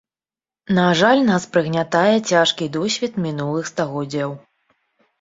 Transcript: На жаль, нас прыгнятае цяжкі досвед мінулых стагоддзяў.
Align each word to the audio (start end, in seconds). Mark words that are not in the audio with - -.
На 0.77 0.85
жаль, 1.01 1.21
нас 1.27 1.43
прыгнятае 1.59 2.15
цяжкі 2.31 2.73
досвед 2.81 3.23
мінулых 3.29 3.73
стагоддзяў. 3.75 4.39